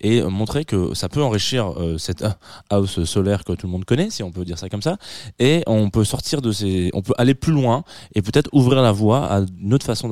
et 0.00 0.20
euh, 0.20 0.28
montrer 0.28 0.64
que 0.64 0.94
ça 0.94 1.08
peut 1.08 1.22
enrichir 1.22 1.72
euh, 1.78 1.98
cette 1.98 2.22
euh, 2.22 2.30
house 2.70 3.04
solaire 3.04 3.44
que 3.44 3.52
tout 3.52 3.66
le 3.66 3.72
monde 3.72 3.84
connaît, 3.84 4.10
si 4.10 4.22
on 4.22 4.30
peut 4.32 4.44
dire 4.44 4.58
ça 4.58 4.68
comme 4.68 4.82
ça, 4.82 4.96
et 5.38 5.62
on 5.66 5.90
peut 5.90 6.04
sortir 6.04 6.40
de 6.42 6.52
ces, 6.52 6.90
on 6.94 7.02
peut 7.02 7.14
aller 7.18 7.34
plus 7.34 7.52
loin 7.52 7.84
et 8.14 8.22
peut-être 8.22 8.48
ouvrir 8.52 8.82
la 8.82 8.92
voie 8.92 9.24
à 9.26 9.40
une 9.60 9.74
autre 9.74 9.86
façon 9.86 10.08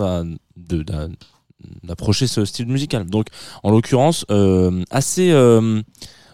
d'approcher 1.83 2.27
ce 2.27 2.45
style 2.45 2.67
musical. 2.67 3.07
Donc, 3.07 3.27
en 3.63 3.71
l'occurrence, 3.71 4.25
assez 4.91 5.33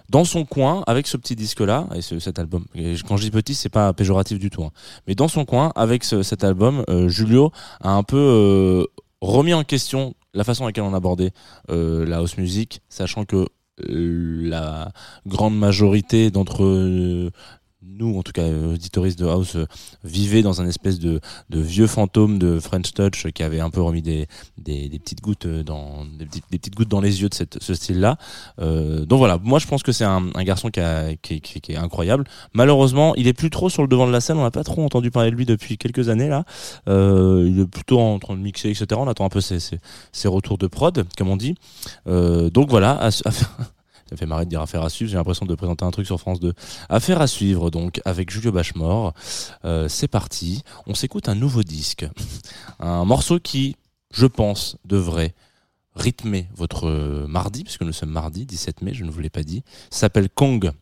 dans 0.09 0.25
son 0.25 0.45
coin 0.45 0.83
avec 0.89 1.07
ce 1.07 1.17
petit 1.17 1.37
disque 1.37 1.61
là 1.61 1.87
et 1.95 2.03
ce- 2.03 2.19
cet 2.19 2.41
album. 2.41 2.65
Et 2.75 2.97
quand 3.07 3.17
je 3.17 3.23
dis 3.23 3.31
petit, 3.31 3.55
c'est 3.55 3.69
pas 3.69 3.93
péjoratif 3.93 4.41
du 4.41 4.51
tout, 4.51 4.65
hein. 4.65 4.73
mais 5.07 5.15
dans 5.15 5.29
son 5.29 5.45
coin 5.45 5.71
avec 5.77 6.03
ce- 6.03 6.25
cet 6.25 6.43
album, 6.43 6.85
Julio 7.07 7.53
a 7.81 7.93
un 7.93 8.03
peu 8.03 8.87
remis 9.21 9.55
en 9.55 9.63
question 9.63 10.15
la 10.35 10.45
façon 10.45 10.65
avec 10.65 10.77
laquelle 10.77 10.91
on 10.91 10.95
abordait 10.95 11.33
euh, 11.71 12.07
la 12.07 12.19
house 12.19 12.37
music, 12.37 12.83
sachant 12.89 13.25
que 13.25 13.47
euh, 13.89 14.49
la 14.49 14.93
grande 15.27 15.59
majorité 15.59 16.31
d'entre 16.31 16.65
euh, 16.65 17.31
nous, 17.83 18.19
en 18.19 18.23
tout 18.23 18.33
cas 18.33 18.43
euh, 18.43 18.75
auditoristes 18.75 19.19
de 19.19 19.27
house, 19.27 19.57
euh, 19.57 19.67
vivaient 20.05 20.43
dans 20.43 20.61
un 20.61 20.67
espèce 20.67 20.99
de, 20.99 21.21
de 21.49 21.61
vieux 21.61 21.87
fantôme 21.87 22.39
de 22.39 22.59
French 22.61 22.93
Touch 22.93 23.27
qui 23.33 23.43
avait 23.43 23.61
un 23.61 23.71
peu 23.71 23.81
remis 23.81 24.03
des, 24.03 24.27
des, 24.59 24.89
des 24.91 24.99
petites 24.99 25.23
gouttes 25.23 25.47
euh, 25.47 25.63
dans 25.63 26.05
des, 26.05 26.27
des 26.27 26.59
petites 26.59 26.75
gouttes 26.75 26.89
dans 26.89 27.01
les 27.01 27.23
yeux 27.23 27.29
de 27.31 27.35
cette, 27.35 27.63
ce 27.63 27.73
style-là. 27.73 28.17
Euh, 28.59 29.07
donc 29.07 29.19
voilà, 29.19 29.39
moi 29.43 29.59
je 29.59 29.67
pense 29.67 29.83
que 29.83 29.93
c'est 29.93 30.05
un, 30.05 30.27
un 30.35 30.45
garçon 30.45 30.69
qui, 30.71 30.81
a, 30.81 31.15
qui, 31.17 31.41
qui 31.41 31.61
qui 31.63 31.73
est 31.73 31.77
incroyable. 31.77 32.25
Malheureusement, 32.53 33.15
il 33.17 33.27
est 33.27 33.33
plus 33.33 33.51
trop 33.51 33.71
sur 33.71 33.81
le 33.83 33.89
devant 33.89 34.07
de 34.07 34.13
la 34.13 34.21
scène. 34.21 34.37
On 34.37 34.43
n'a 34.43 34.51
pas 34.51 34.65
trop 34.65 34.85
entendu 34.85 35.11
parler 35.11 35.31
de 35.31 35.37
lui 35.37 35.47
depuis 35.47 35.79
quelques 35.79 36.11
années 36.11 36.29
là. 36.29 36.45
Euh, 36.89 37.47
il 37.49 37.61
est 37.61 37.67
plutôt 37.67 37.99
en 37.99 38.19
train 38.19 38.35
de 38.37 38.41
mixer, 38.43 38.69
etc. 38.69 38.87
On 38.97 39.09
attend 39.09 39.25
un 39.25 39.31
peu 39.31 39.41
ses, 39.41 39.59
ses, 39.59 39.79
ses 40.13 40.29
retours 40.29 40.59
de 40.59 40.67
prod, 40.67 41.07
comme 41.17 41.29
on 41.29 41.37
dit. 41.37 41.55
Donc 42.07 42.69
voilà, 42.69 42.99
à 43.03 43.11
faire- 43.11 43.57
ça 44.11 44.17
fait 44.17 44.27
marrer 44.27 44.45
de 44.45 44.51
dire 44.51 44.61
affaire 44.61 44.83
à 44.83 44.91
suivre. 44.91 45.11
J'ai 45.11 45.17
l'impression 45.17 45.47
de 45.47 45.55
présenter 45.55 45.85
un 45.85 45.91
truc 45.91 46.05
sur 46.05 46.19
France 46.19 46.41
2. 46.41 46.53
Affaire 46.89 47.21
à 47.21 47.29
suivre 47.29 47.71
donc 47.71 48.01
avec 48.05 48.31
Julio 48.31 48.51
Bachemore. 48.51 49.15
Euh, 49.65 49.89
c'est 49.89 50.09
parti. 50.09 50.63
On 50.87 50.95
s'écoute 50.95 51.29
un 51.29 51.37
nouveau 51.37 51.63
disque, 51.63 52.07
un 52.81 53.05
morceau 53.05 53.39
qui, 53.39 53.77
je 54.13 54.27
pense, 54.27 54.77
devrait 54.85 55.35
rythmer 55.95 56.49
votre 56.55 56.89
mardi, 57.27 57.65
puisque 57.65 57.83
nous 57.83 57.93
sommes 57.93 58.11
mardi 58.11 58.47
17 58.47 58.83
mai, 58.83 58.95
je 58.95 59.05
ne 59.05 59.11
vous 59.11 59.21
l'ai 59.21 59.31
pas 59.31 59.43
dit, 59.43 59.63
s'appelle 59.91 60.29
Kong. 60.29 60.73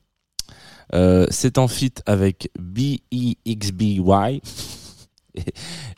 Euh, 0.94 1.26
c'est 1.30 1.58
en 1.58 1.68
feat 1.68 2.02
avec 2.06 2.50
B-E-X-B-Y. 2.58 4.40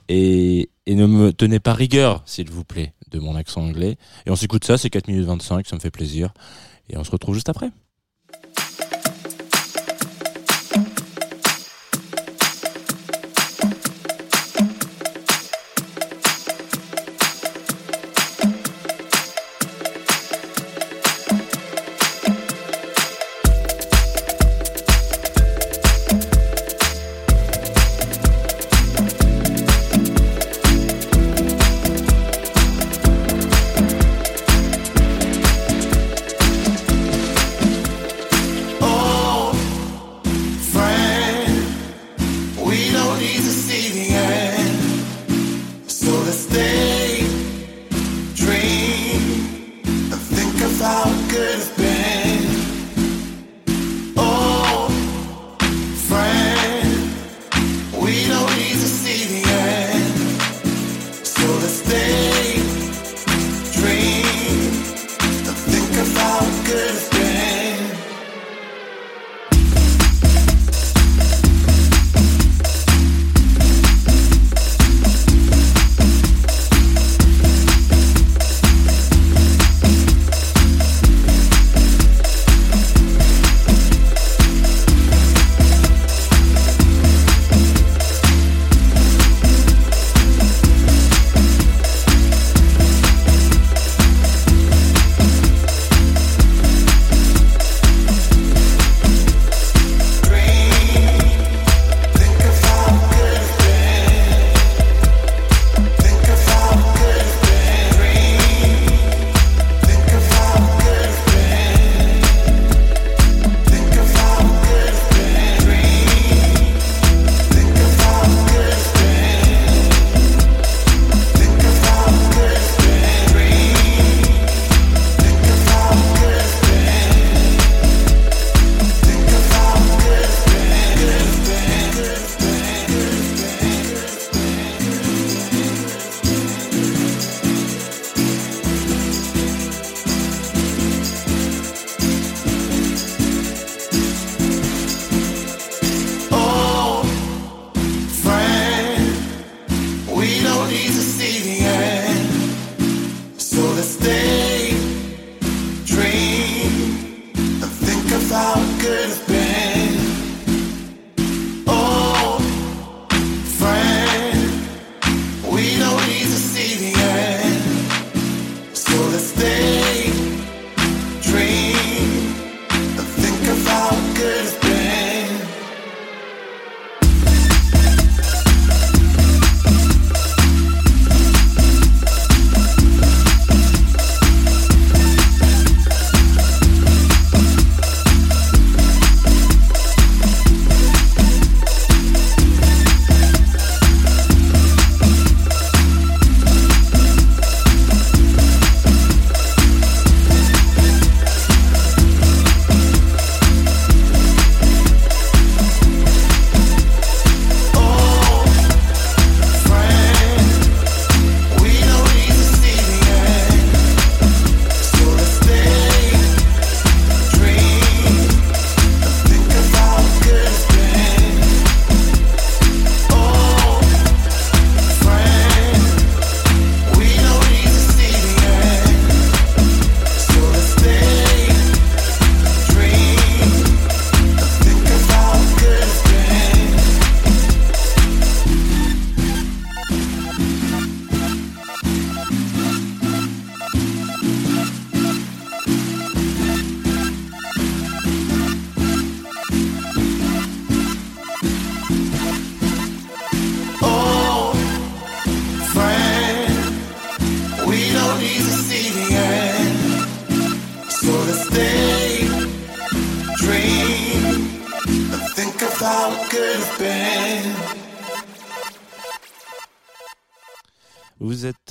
Et, 0.09 0.71
et 0.87 0.97
ne 0.97 1.07
me 1.07 1.33
tenez 1.33 1.61
pas 1.61 1.73
rigueur, 1.73 2.23
s'il 2.27 2.51
vous 2.51 2.65
plaît, 2.65 2.95
de 3.11 3.21
mon 3.21 3.37
accent 3.37 3.63
anglais. 3.63 3.97
Et 4.27 4.31
on 4.31 4.37
s'écoute 4.37 4.65
ça, 4.65 4.77
c'est 4.77 4.91
4 4.91 5.07
minutes 5.07 5.25
25, 5.25 5.67
ça 5.67 5.77
me 5.77 5.81
fait 5.81 5.93
plaisir. 5.93 6.35
Et 6.91 6.97
on 6.97 7.05
se 7.05 7.11
retrouve 7.11 7.35
juste 7.35 7.49
après. 7.49 7.71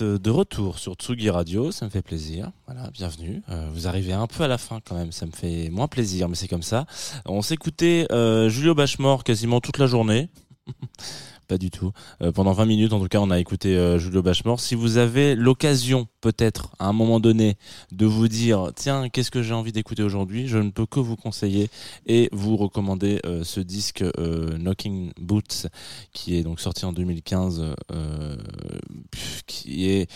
Euh, 0.01 0.17
de 0.17 0.29
retour 0.29 0.79
sur 0.79 0.93
Tsugi 0.93 1.29
Radio, 1.29 1.71
ça 1.71 1.85
me 1.85 1.89
fait 1.89 2.01
plaisir. 2.01 2.51
Voilà, 2.65 2.89
bienvenue. 2.91 3.41
Euh, 3.49 3.69
vous 3.73 3.88
arrivez 3.88 4.13
un 4.13 4.27
peu 4.27 4.43
à 4.43 4.47
la 4.47 4.57
fin 4.57 4.79
quand 4.83 4.95
même, 4.95 5.12
ça 5.12 5.25
me 5.25 5.31
fait 5.31 5.69
moins 5.69 5.88
plaisir, 5.88 6.29
mais 6.29 6.35
c'est 6.35 6.47
comme 6.47 6.63
ça. 6.63 6.85
On 7.25 7.41
s'écoutait 7.41 8.05
euh, 8.12 8.49
Julio 8.49 8.75
Bachemort 8.75 9.23
quasiment 9.23 9.62
toute 9.62 9.77
la 9.77 9.88
journée. 9.88 10.29
Pas 11.49 11.57
du 11.57 11.71
tout. 11.71 11.91
Euh, 12.21 12.31
pendant 12.31 12.53
20 12.53 12.67
minutes, 12.67 12.93
en 12.93 12.99
tout 12.99 13.07
cas, 13.07 13.17
on 13.19 13.31
a 13.31 13.39
écouté 13.39 13.75
euh, 13.75 13.97
Julio 13.97 14.21
Bachemort. 14.21 14.59
Si 14.59 14.75
vous 14.75 14.97
avez 14.97 15.33
l'occasion, 15.33 16.07
peut-être, 16.21 16.69
à 16.77 16.85
un 16.88 16.93
moment 16.93 17.19
donné, 17.19 17.57
de 17.91 18.05
vous 18.05 18.27
dire, 18.27 18.69
tiens, 18.75 19.09
qu'est-ce 19.09 19.31
que 19.31 19.41
j'ai 19.41 19.55
envie 19.55 19.71
d'écouter 19.71 20.03
aujourd'hui, 20.03 20.47
je 20.47 20.59
ne 20.59 20.69
peux 20.69 20.85
que 20.85 20.99
vous 20.99 21.15
conseiller 21.15 21.71
et 22.05 22.29
vous 22.33 22.55
recommander 22.55 23.19
euh, 23.25 23.43
ce 23.43 23.62
disque 23.62 24.03
Knocking 24.59 25.12
Boots, 25.19 25.65
qui 26.13 26.35
est 26.38 26.43
donc 26.43 26.59
sorti 26.59 26.85
en 26.85 26.93
2015, 26.93 27.73
euh, 27.93 28.35
qui 29.47 29.89
est 29.89 30.07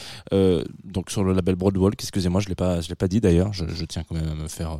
donc 0.83 1.09
sur 1.09 1.23
le 1.23 1.33
label 1.33 1.55
Broadwalk. 1.55 1.95
Excusez-moi, 1.99 2.41
je 2.41 2.45
je 2.45 2.89
l'ai 2.89 2.95
pas 2.95 3.07
dit 3.07 3.21
d'ailleurs. 3.21 3.53
Je, 3.53 3.85
tiens 3.85 4.03
quand 4.07 4.13
même 4.13 4.29
à 4.29 4.35
me 4.35 4.47
faire, 4.47 4.77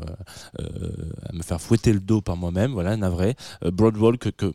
me 1.34 1.42
faire 1.42 1.60
fouetter 1.60 1.94
le 1.94 2.00
dos 2.00 2.22
par 2.22 2.38
moi-même. 2.38 2.74
Voilà, 2.74 2.96
navré. 2.96 3.36
Broadwalk, 3.63 4.32
que- 4.36 4.54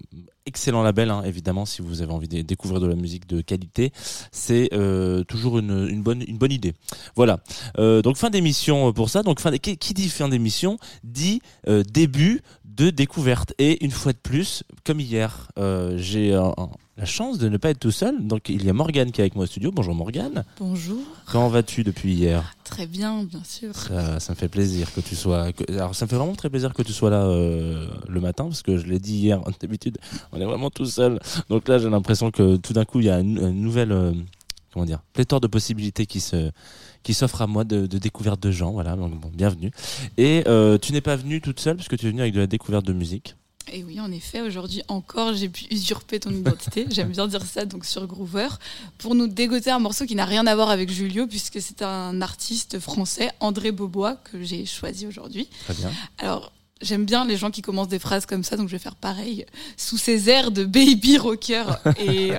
excellent 0.49 0.83
label, 0.83 1.11
hein, 1.11 1.23
évidemment, 1.25 1.67
si 1.67 1.83
vous 1.83 2.03
avez 2.03 2.13
envie 2.13 2.27
de 2.27 2.41
découvrir 2.43 2.81
de 2.81 2.87
la 2.87 2.95
musique 2.95 3.29
de 3.29 3.43
qualité, 3.43 3.93
c'est 4.33 4.71
euh, 4.73 5.23
toujours 5.25 5.59
une, 5.59 6.03
bonne, 6.03 6.53
idée. 6.53 6.75
Voilà. 7.15 7.39
Euh, 7.79 8.03
donc 8.03 8.17
fin 8.17 8.31
d'émission 8.31 8.93
pour 8.93 9.11
ça. 9.11 9.23
Donc 9.23 9.41
fin 9.41 9.53
qui, 9.57 9.95
dit 9.95 10.09
fin 10.09 10.29
d'émission 10.29 10.79
dit 11.05 11.41
euh, 11.69 11.83
début 11.83 12.41
de 12.65 12.91
découverte. 12.91 13.53
Et 13.59 13.85
une 13.85 13.91
fois 13.91 14.13
de 14.13 14.19
plus, 14.19 14.65
comme 14.85 15.01
hier, 15.01 15.49
j'ai 15.97 16.33
euh, 16.33 16.51
la 16.99 17.05
chance 17.05 17.39
de 17.39 17.49
ne 17.49 17.57
pas 17.57 17.71
être 17.71 17.79
tout 17.79 17.91
seul. 17.93 18.27
Donc 18.27 18.49
il 18.49 18.65
y 18.65 18.69
a 18.69 18.73
Morgane 18.73 19.13
qui 19.13 19.21
est 19.21 19.25
avec 19.25 19.37
moi 19.37 19.45
au 19.45 19.47
studio. 19.47 19.71
Bonjour 19.73 19.95
Morgane. 19.95 20.45
Bonjour, 20.59 20.99
Comment 21.31 21.49
vas-tu 21.49 21.85
depuis 21.85 22.13
hier? 22.13 22.55
Très 22.65 22.87
bien, 22.87 23.23
bien 23.25 23.43
sûr. 23.45 23.75
ça, 23.75 24.19
ça 24.21 24.33
me 24.33 24.37
fait 24.37 24.49
plaisir 24.49 24.93
que 24.93 25.01
tu 25.01 25.15
sois. 25.15 25.53
que- 25.53 25.71
alors, 25.73 25.95
ça 25.95 26.05
me 26.07 26.11
fait 26.11 26.17
vraiment 26.17 26.35
très 26.35 26.51
plaisir 26.51 26.75
que 26.75 26.83
tu 26.83 26.93
sois 26.93 27.11
là 27.11 27.25
euh, 27.25 27.87
le 28.09 28.21
matin 28.21 28.45
parce 28.45 28.63
que 28.63 28.77
je 28.79 28.87
l'ai 28.87 28.99
dit 28.99 29.15
hier. 29.17 29.41
D'habitude, 29.61 29.99
on 30.33 30.41
est 30.41 30.45
vraiment 30.45 30.71
tout 30.71 30.87
seul. 30.87 31.21
Donc 31.49 31.69
là, 31.69 31.79
j'ai 31.79 31.89
l'impression 31.89 32.31
que 32.31 32.57
tout 32.57 32.73
d'un 32.73 32.85
coup, 32.85 33.01
il 33.01 33.07
y 33.07 33.11
a 33.11 33.21
une, 33.21 33.39
une 33.39 33.63
nouvelle, 33.63 33.93
euh, 33.93 34.13
comment 34.73 34.85
dire, 34.85 35.01
pléthore 35.13 35.41
de 35.41 35.47
possibilités 35.47 36.05
qui 36.07 36.21
se 36.21 36.51
qui 37.05 37.15
s'offre 37.15 37.41
à 37.43 37.47
moi 37.47 37.63
de, 37.65 37.87
de 37.87 37.97
découverte 37.99 38.43
de 38.43 38.51
gens. 38.51 38.73
Voilà, 38.73 38.97
donc 38.97 39.19
bon, 39.21 39.31
bienvenue. 39.33 39.71
Et 40.19 40.43
euh, 40.49 40.79
tu 40.79 40.93
n'es 40.93 41.01
pas 41.01 41.15
venue 41.17 41.41
toute 41.41 41.61
seule 41.61 41.77
parce 41.77 41.89
que 41.89 41.95
tu 41.97 42.07
es 42.07 42.11
venue 42.11 42.21
avec 42.23 42.35
de 42.35 42.41
la 42.41 42.47
découverte 42.49 42.85
de 42.85 42.93
musique. 42.93 43.37
Et 43.73 43.85
oui, 43.85 44.01
en 44.01 44.11
effet, 44.11 44.41
aujourd'hui 44.41 44.83
encore, 44.89 45.35
j'ai 45.35 45.49
pu 45.49 45.67
usurper 45.71 46.21
ton 46.21 46.31
identité. 46.31 46.87
J'aime 46.91 47.11
bien 47.11 47.27
dire 47.27 47.45
ça, 47.45 47.65
donc 47.65 47.85
sur 47.85 48.07
Groover, 48.07 48.49
pour 48.99 49.15
nous 49.15 49.27
dégoter 49.27 49.71
un 49.71 49.79
morceau 49.79 50.07
qui 50.07 50.15
n'a 50.15 50.25
rien 50.25 50.47
à 50.47 50.55
voir 50.55 50.71
avec 50.71 50.91
Julio, 50.91 51.27
puisque 51.27 51.61
c'est 51.61 51.83
un 51.83 52.21
artiste 52.23 52.79
français, 52.79 53.31
André 53.41 53.73
Beaubois, 53.73 54.17
que 54.31 54.43
j'ai 54.43 54.65
choisi 54.67 55.07
aujourd'hui. 55.07 55.49
Très 55.65 55.75
bien. 55.75 55.91
Alors, 56.19 56.53
j'aime 56.81 57.05
bien 57.05 57.25
les 57.25 57.37
gens 57.37 57.51
qui 57.51 57.63
commencent 57.63 57.89
des 57.89 57.99
phrases 57.99 58.27
comme 58.27 58.45
ça, 58.45 58.57
donc 58.57 58.69
je 58.69 58.73
vais 58.73 58.79
faire 58.79 58.97
pareil, 58.97 59.45
sous 59.77 59.99
ces 59.99 60.31
airs 60.31 60.51
de 60.51 60.65
baby 60.65 61.19
rocker 61.19 61.65
et 61.99 62.33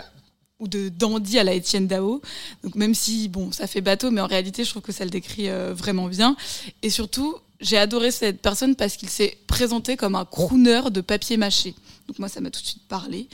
ou 0.60 0.68
de 0.68 0.90
dandy 0.90 1.40
à 1.40 1.44
la 1.44 1.54
Étienne 1.54 1.88
Dao. 1.88 2.22
Donc 2.64 2.76
même 2.76 2.94
si 2.94 3.30
bon, 3.30 3.52
ça 3.52 3.66
fait 3.66 3.82
bateau, 3.82 4.12
mais 4.12 4.22
en 4.22 4.28
réalité, 4.28 4.64
je 4.64 4.70
trouve 4.70 4.82
que 4.82 4.92
ça 4.92 5.06
le 5.06 5.10
décrit 5.10 5.50
euh, 5.50 5.74
vraiment 5.74 6.08
bien. 6.08 6.36
Et 6.84 6.90
surtout, 6.90 7.36
j'ai 7.60 7.78
adoré 7.78 8.12
cette 8.12 8.42
personne 8.42 8.76
parce 8.76 8.96
qu'il 8.96 9.10
s'est 9.10 9.38
présenté 9.48 9.98
comme 9.98 10.16
un 10.16 10.26
crooner 10.26 10.82
de 10.92 11.02
papier 11.02 11.38
mâché. 11.38 11.76
Donc 12.08 12.20
moi, 12.20 12.30
ça 12.30 12.42
m'a 12.42 12.50
tout 12.50 12.62
de 12.62 12.66
suite 12.66 12.88
parlé. 12.88 13.28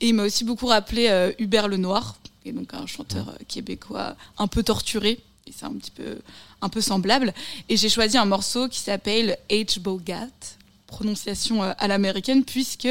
Et 0.00 0.08
il 0.08 0.14
m'a 0.14 0.24
aussi 0.24 0.44
beaucoup 0.44 0.66
rappelé 0.66 1.08
euh, 1.08 1.32
Hubert 1.38 1.68
Lenoir, 1.68 2.16
donc 2.46 2.74
un 2.74 2.86
chanteur 2.86 3.28
euh, 3.28 3.44
québécois 3.46 4.16
un 4.38 4.46
peu 4.46 4.62
torturé. 4.62 5.20
Et 5.46 5.52
c'est 5.56 5.64
un 5.64 5.72
petit 5.72 5.90
peu, 5.90 6.18
un 6.60 6.68
peu 6.68 6.80
semblable. 6.80 7.32
Et 7.68 7.76
j'ai 7.76 7.88
choisi 7.88 8.18
un 8.18 8.24
morceau 8.26 8.68
qui 8.68 8.80
s'appelle 8.80 9.38
H. 9.50 9.78
Bogart 9.80 10.28
prononciation 10.88 11.62
euh, 11.62 11.72
à 11.78 11.86
l'américaine 11.86 12.44
puisque 12.44 12.88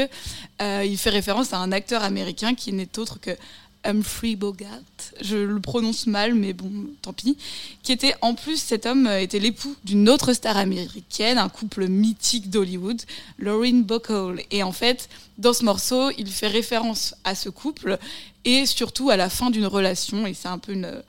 euh, 0.62 0.84
il 0.86 0.96
fait 0.96 1.10
référence 1.10 1.52
à 1.52 1.58
un 1.58 1.72
acteur 1.72 2.02
américain 2.02 2.54
qui 2.54 2.72
n'est 2.72 2.98
autre 2.98 3.20
que 3.20 3.36
Humphrey 3.84 4.36
Bogart. 4.36 4.80
Je 5.20 5.36
le 5.36 5.60
prononce 5.60 6.06
mal, 6.06 6.34
mais 6.34 6.52
bon, 6.52 6.70
tant 7.02 7.12
pis. 7.12 7.36
Qui 7.82 7.92
était 7.92 8.14
en 8.20 8.34
plus, 8.34 8.56
cet 8.56 8.86
homme 8.86 9.06
euh, 9.06 9.20
était 9.20 9.38
l'époux 9.38 9.74
d'une 9.84 10.08
autre 10.08 10.32
star 10.32 10.56
américaine, 10.56 11.38
un 11.38 11.48
couple 11.48 11.88
mythique 11.88 12.50
d'Hollywood, 12.50 13.00
Lauren 13.38 13.80
Bacall. 13.80 14.42
Et 14.50 14.62
en 14.62 14.72
fait, 14.72 15.08
dans 15.38 15.52
ce 15.52 15.64
morceau, 15.64 16.10
il 16.18 16.30
fait 16.30 16.48
référence 16.48 17.14
à 17.24 17.34
ce 17.34 17.48
couple 17.48 17.98
et 18.44 18.66
surtout 18.66 19.10
à 19.10 19.16
la 19.16 19.28
fin 19.30 19.50
d'une 19.50 19.66
relation. 19.66 20.26
Et 20.26 20.34
c'est 20.34 20.48
un 20.48 20.58
peu 20.58 20.72
une, 20.72 21.02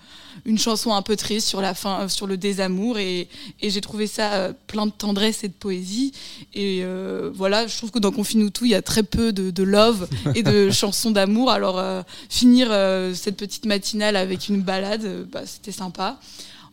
une 0.46 0.58
chanson 0.58 0.94
un 0.94 1.02
peu 1.02 1.16
triste 1.16 1.48
sur 1.48 1.62
la 1.62 1.74
fin, 1.74 2.02
euh, 2.02 2.08
sur 2.08 2.28
le 2.28 2.38
désamour. 2.38 2.98
Et, 2.98 3.28
et 3.62 3.70
j'ai 3.70 3.82
trouvé 3.82 4.08
ça 4.08 4.34
euh, 4.34 4.54
plein 4.68 4.86
de 4.86 4.92
tendresse 4.92 5.44
et 5.44 5.48
de 5.48 5.54
poésie. 5.54 6.14
Et 6.54 6.82
euh, 6.84 7.30
voilà, 7.34 7.68
je 7.68 7.78
trouve 7.78 7.92
que 7.92 8.00
dans 8.00 8.12
Confine-nous 8.12 8.50
tout, 8.50 8.66
il 8.66 8.72
y 8.72 8.76
a 8.76 8.82
très 8.82 9.04
peu 9.04 9.32
de, 9.32 9.52
de 9.52 9.64
love 9.64 10.08
et 10.36 10.44
de 10.44 10.70
chansons 10.70 11.12
d'amour. 11.12 11.52
Alors 11.52 11.80
euh, 11.80 12.02
finir 12.30 12.68
euh, 12.72 13.14
cette 13.14 13.38
petite 13.38 13.66
matinale 13.66 14.16
avec 14.16 14.50
une 14.50 14.62
balade, 14.62 15.28
bah, 15.32 15.46
c'était 15.46 15.72
sympa. 15.72 16.20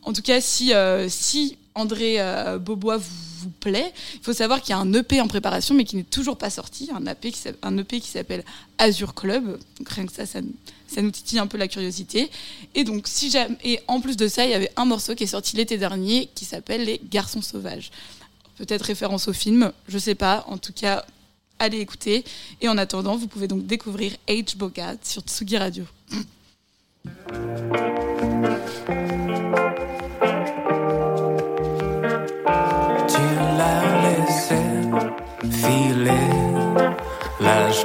En 0.03 0.13
tout 0.13 0.21
cas, 0.21 0.39
si, 0.39 0.71
si 1.09 1.57
André 1.77 2.15
euh, 2.19 2.57
Beaubois 2.57 2.97
vous, 2.97 3.49
plaît, 3.61 3.93
il 4.15 4.19
faut 4.23 4.33
savoir 4.33 4.61
qu'il 4.61 4.71
y 4.71 4.73
a 4.73 4.79
un 4.79 4.91
EP 4.93 5.21
en 5.21 5.27
préparation, 5.27 5.75
mais 5.75 5.83
qui 5.85 5.95
n'est 5.95 6.03
toujours 6.03 6.37
pas 6.37 6.49
sorti. 6.49 6.89
Un 6.93 7.05
EP 7.05 7.31
qui, 7.31 7.39
s'appelle- 7.39 7.59
un 7.61 7.77
EP 7.77 7.99
qui 8.01 8.09
s'appelle 8.09 8.43
Azure 8.79 9.13
Club. 9.13 9.59
Rien 9.85 10.05
que 10.07 10.11
ça, 10.11 10.25
ça, 10.25 10.41
nous 10.41 11.11
titille 11.11 11.37
un 11.39 11.45
peu 11.47 11.57
la 11.57 11.67
curiosité. 11.67 12.29
Et 12.73 12.83
donc, 12.83 13.07
si 13.07 13.29
jamais, 13.29 13.55
et 13.63 13.79
en 13.87 14.01
plus 14.01 14.17
de 14.17 14.27
ça, 14.27 14.43
il 14.45 14.51
y 14.51 14.55
avait 14.55 14.71
un 14.75 14.85
morceau 14.85 15.13
qui 15.15 15.23
est 15.23 15.27
sorti 15.27 15.55
l'été 15.55 15.77
dernier 15.77 16.29
qui 16.33 16.45
s'appelle 16.45 16.83
Les 16.83 16.99
Garçons 17.11 17.41
Sauvages. 17.43 17.91
Peut-être 18.57 18.81
référence 18.83 19.27
au 19.27 19.33
film, 19.33 19.71
je 19.87 19.99
sais 19.99 20.15
pas. 20.15 20.43
En 20.47 20.57
tout 20.57 20.73
cas, 20.73 21.05
allez 21.59 21.79
écouter. 21.79 22.25
Et 22.59 22.67
en 22.67 22.77
attendant, 22.77 23.15
vous 23.15 23.27
pouvez 23.27 23.47
donc 23.47 23.67
découvrir 23.67 24.13
H. 24.27 24.57
Bogart 24.57 24.95
sur 25.03 25.21
Tsugi 25.21 25.57
Radio. 25.57 25.85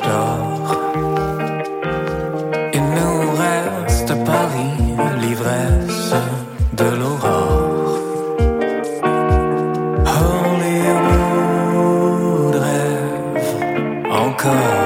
d'or. 0.00 0.76
Il 2.72 2.83
nous 2.83 3.20
reste 3.44 4.12
Paris, 4.24 4.78
l'ivresse 5.20 6.14
de 6.72 6.85
l'aurore. 6.85 7.98
Hollywood 10.62 11.35
rêve 12.55 14.07
encore. 14.11 14.81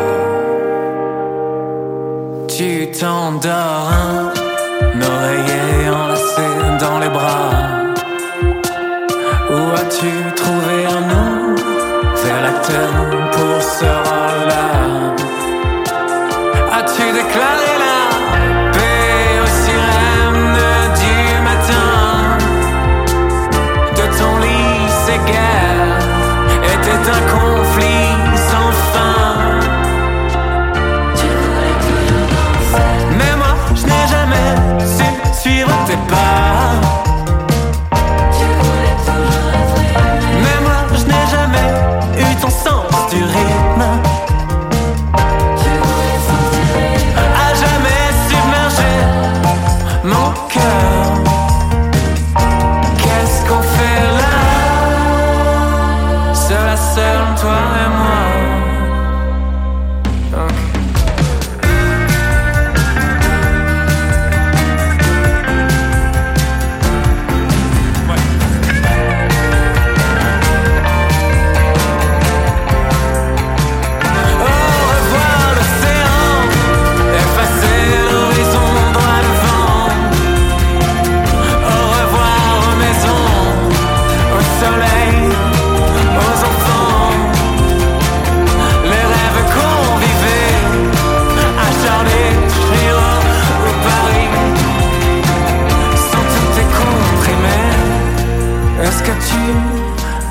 Tu 2.48 2.90
t'endors, 2.90 3.88
hein, 3.92 4.32
oreiller 5.00 5.90
enlacé 5.90 6.48
dans 6.80 6.98
les 6.98 7.10
bras. 7.10 7.52
Où 9.50 9.60
as-tu 9.74 10.10
trouvé 10.34 10.76
un 10.86 11.02
nom? 11.12 11.54
Vers 12.24 12.42
la 12.42 12.54
terre 12.66 13.04
pour 13.30 13.62
se 13.62 13.84
relâcher. 13.84 14.75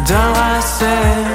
Tu 0.05 0.13
dors 0.13 0.37
assez? 0.57 1.34